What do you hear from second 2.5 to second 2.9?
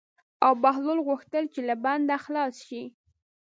شي.